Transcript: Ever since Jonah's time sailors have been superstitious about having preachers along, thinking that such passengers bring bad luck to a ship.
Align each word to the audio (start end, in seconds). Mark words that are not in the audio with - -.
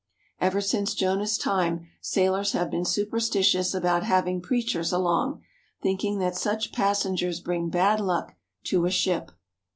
Ever 0.39 0.61
since 0.61 0.95
Jonah's 0.95 1.37
time 1.37 1.85
sailors 2.01 2.53
have 2.53 2.71
been 2.71 2.85
superstitious 2.85 3.75
about 3.75 4.01
having 4.01 4.41
preachers 4.41 4.91
along, 4.91 5.43
thinking 5.83 6.17
that 6.17 6.35
such 6.35 6.71
passengers 6.73 7.39
bring 7.39 7.69
bad 7.69 7.99
luck 7.99 8.33
to 8.63 8.85
a 8.87 8.89
ship. 8.89 9.31